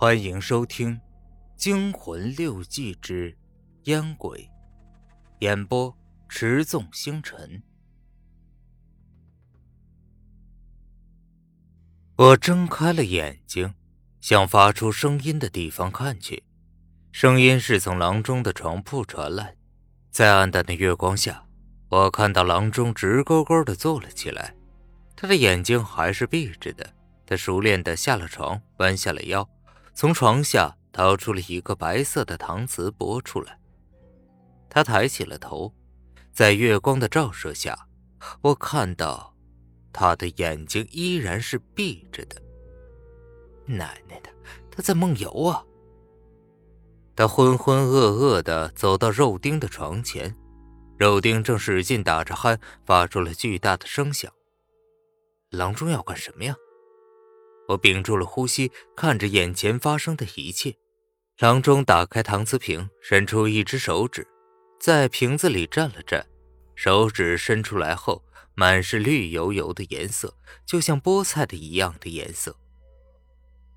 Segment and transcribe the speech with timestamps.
[0.00, 0.96] 欢迎收听
[1.56, 3.36] 《惊魂六记之
[3.82, 4.38] 烟鬼》，
[5.40, 5.94] 演播：
[6.26, 7.62] 持纵星辰。
[12.16, 13.74] 我睁开了眼睛，
[14.22, 16.44] 向发出声音的地方看去。
[17.12, 19.54] 声音是从郎中的床铺传来，
[20.10, 21.44] 在暗淡的月光下，
[21.90, 24.54] 我看到郎中直勾勾的坐了起来，
[25.14, 26.94] 他的眼睛还是闭着的。
[27.26, 29.46] 他熟练的下了床，弯下了腰。
[30.00, 33.60] 从床下掏出了一个白色的搪瓷钵出来，
[34.70, 35.70] 他抬起了头，
[36.32, 37.78] 在月光的照射下，
[38.40, 39.36] 我看到
[39.92, 42.40] 他的眼睛依然是闭着的。
[43.66, 44.30] 奶奶的，
[44.70, 45.62] 他在梦游啊！
[47.14, 50.34] 他浑浑噩噩地走到肉丁的床前，
[50.96, 54.32] 肉丁正使劲打着鼾，发出了巨大的声响。
[55.50, 56.56] 郎中要干什么呀？
[57.70, 60.74] 我屏住了呼吸，看着眼前发生的一切。
[61.38, 64.26] 郎中打开搪瓷瓶，伸出一只手指，
[64.80, 66.24] 在瓶子里蘸了蘸。
[66.74, 72.56] 手指伸出来后，满是绿油油的颜色，就像菠菜的一样的颜色。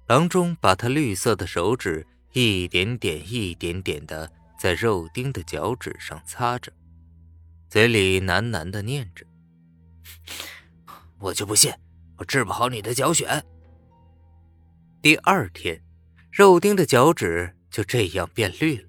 [0.07, 6.73] 郎中把他绿色的手指一点点、一点点的在肉丁的脚趾上擦着，
[7.69, 9.23] 嘴里喃喃的念着
[11.19, 11.71] ：“我就不信
[12.17, 13.43] 我治不好你的脚癣。”
[15.03, 15.83] 第二天，
[16.31, 18.87] 肉丁的脚趾就这样变绿了。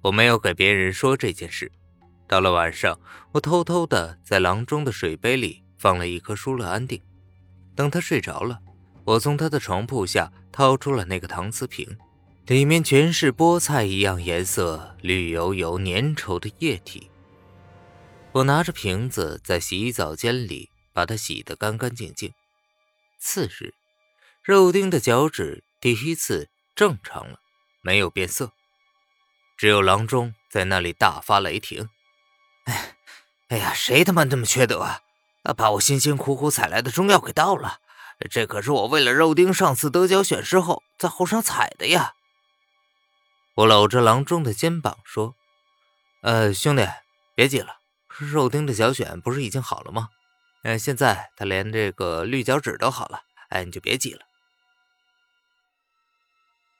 [0.00, 1.70] 我没有给别人说这件事。
[2.26, 2.98] 到了晚上，
[3.32, 7.02] 我偷偷的在郎中的水杯里放了一颗舒乐安定。
[7.74, 8.58] 等他睡着了，
[9.04, 11.98] 我从他的床铺下掏出了那个搪瓷瓶，
[12.46, 17.10] 里面全是菠菜一样颜色、绿油油、粘稠的液体。
[18.32, 22.32] 我拿着瓶子在洗澡间里把它洗得干干净净。
[23.20, 23.74] 次日。
[24.46, 27.40] 肉丁的脚趾第一次正常了，
[27.82, 28.52] 没有变色。
[29.56, 31.90] 只有郎中在那里大发雷霆
[32.66, 32.94] ：“哎，
[33.48, 35.00] 哎呀，谁他妈那么缺德啊！
[35.56, 37.80] 把我辛辛苦苦采来的中药给倒了！
[38.30, 42.14] 这可是我为了肉丁上次得脚选时候在后上采的呀！”
[43.56, 45.34] 我搂着郎中的肩膀说
[46.22, 46.88] ：“呃，兄弟，
[47.34, 47.78] 别急了，
[48.16, 50.10] 肉丁的脚癣不是已经好了吗？
[50.62, 54.20] 呃，现在他连这个绿脚趾都好了，哎，你就别急了。”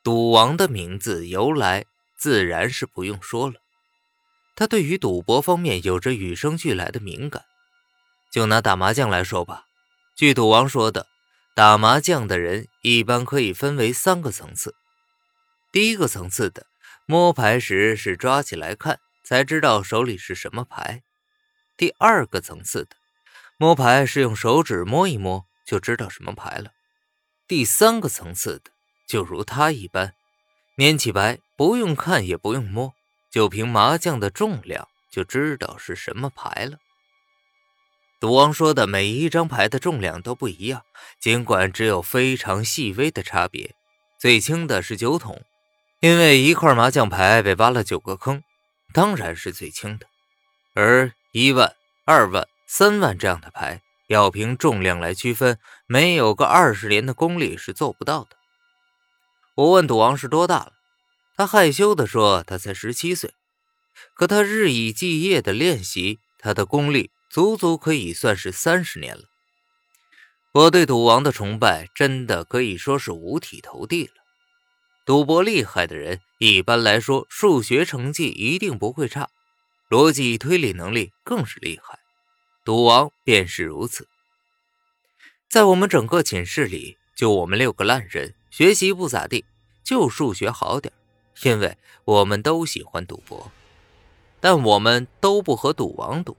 [0.06, 1.84] 赌王的名字由来
[2.16, 3.54] 自然是不用说了，
[4.54, 7.44] 他对于赌博方面有着与生俱来的敏感。
[8.30, 9.64] 就拿打麻将来说吧，
[10.14, 11.08] 据赌王说的，
[11.56, 14.76] 打麻将的人一般可以分为三个层次。
[15.72, 16.68] 第一个层次的
[17.06, 21.00] 摸牌时是抓起来看才知道手里是什么牌；
[21.76, 22.90] 第二个层次的
[23.56, 26.70] 摸牌是用手指摸一摸就知道什么牌了；
[27.48, 28.70] 第三个层次的。
[29.06, 30.14] 就如他一般，
[30.76, 32.92] 拈起牌不用看也不用摸，
[33.30, 36.78] 就凭麻将的重量就知道是什么牌了。
[38.18, 40.82] 赌王说的每一张牌的重量都不一样，
[41.20, 43.74] 尽管只有非常细微的差别。
[44.18, 45.42] 最轻的是九筒，
[46.00, 48.42] 因为一块麻将牌被挖了九个坑，
[48.92, 50.06] 当然是最轻的。
[50.74, 51.74] 而一万、
[52.06, 58.35] 二万、三万这样的牌，要凭重量来区分，没有个二十年的功力是做不到的。
[59.56, 60.72] 我问赌王是多大了，
[61.34, 63.32] 他害羞地说他才十七岁，
[64.14, 69.22] 可他日以继夜的练习，他的功力足足可以算是三十年了。
[70.52, 74.12] 我对赌王的崇拜真的可以说是五体投地了。
[75.06, 79.30] 赌博厉害的人，一般来说数学成绩一定不会差，
[79.88, 81.98] 逻辑推理能力更是厉害，
[82.62, 84.06] 赌王便是如此。
[85.48, 88.34] 在我们整个寝室里，就我们六个烂人。
[88.56, 89.44] 学习不咋地，
[89.84, 90.90] 就数学好点
[91.42, 93.52] 因为我们都喜欢赌博，
[94.40, 96.34] 但我们都不和赌王赌。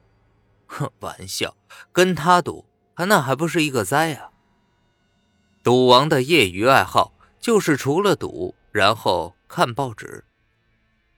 [0.65, 1.55] 哼，玩笑，
[1.91, 4.31] 跟他赌，那还不是一个灾啊！
[5.61, 10.23] 赌王的业余爱好就是除了赌，然后看报纸。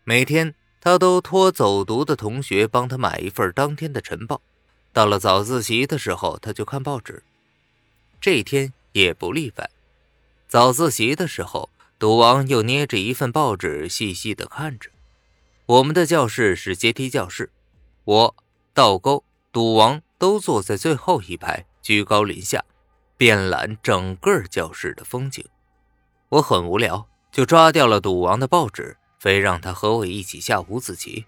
[0.03, 4.41] 每天他都托走读的同学帮他买一份当天的晨报，
[4.91, 7.23] 到了早自习的时候，他就看报纸。
[8.19, 9.69] 这天也不例外。
[10.49, 11.69] 早自习的时候，
[11.99, 14.89] 赌王又捏着一份报纸，细细的看着。
[15.67, 17.51] 我们的教室是阶梯教室，
[18.03, 18.35] 我、
[18.73, 22.65] 倒钩、赌王都坐在最后一排，居高临下，
[23.15, 25.45] 遍览整个教室的风景。
[26.29, 31.25] 我很无聊，就抓掉了赌王的报纸，非让他和我一起下五子棋。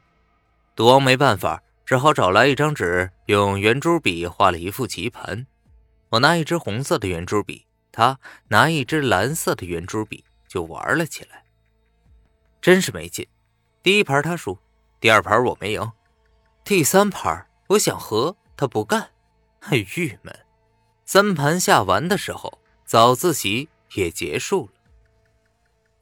[0.76, 5.46] 赌王没办法，只好找来一张纸，用圆珠笔画了一副棋盘。
[6.10, 7.68] 我拿一支红色的圆珠笔。
[7.92, 11.44] 他拿一支蓝色的圆珠笔，就玩了起来。
[12.62, 13.28] 真是没劲！
[13.84, 14.58] 第一盘他输，
[15.00, 15.92] 第二盘我没赢，
[16.64, 19.10] 第三盘我想和他不干，
[19.60, 20.34] 很郁闷。
[21.06, 24.74] 三盘下完的时候，早自习也结束了。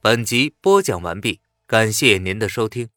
[0.00, 2.90] 本集播讲完毕，感谢您的收听。